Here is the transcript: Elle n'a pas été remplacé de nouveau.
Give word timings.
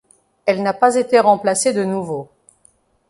Elle 0.47 0.63
n'a 0.63 0.73
pas 0.73 0.95
été 0.95 1.19
remplacé 1.19 1.73
de 1.73 1.83
nouveau. 1.83 2.27